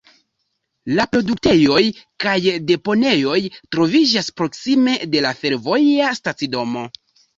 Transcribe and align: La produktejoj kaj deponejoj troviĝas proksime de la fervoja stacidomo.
La 0.99 1.03
produktejoj 1.15 1.81
kaj 2.23 2.33
deponejoj 2.71 3.37
troviĝas 3.77 4.33
proksime 4.41 4.97
de 5.13 5.23
la 5.27 5.35
fervoja 5.43 6.13
stacidomo. 6.23 6.89